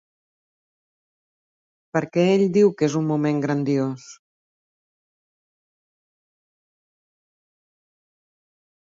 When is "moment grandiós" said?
3.09-4.07